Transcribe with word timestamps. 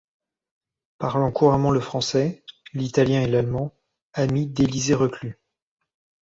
Parlant 0.97 1.31
couramment 1.31 1.69
le 1.69 1.79
français, 1.79 2.43
l'italien 2.73 3.21
et 3.21 3.27
l'allemand, 3.27 3.71
ami 4.13 4.47
d’Élisée 4.47 4.95
Reclus. 4.95 5.37